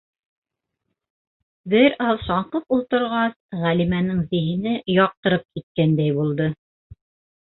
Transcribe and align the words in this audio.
Бер 1.73 1.95
аҙ 2.05 2.23
шаңҡып 2.29 2.73
ултырғас, 2.77 3.35
Ғәлимәнең 3.65 4.23
зиһене 4.31 4.73
яҡтырып 4.95 5.45
киткәндәй 5.59 6.15
булды. 6.17 6.49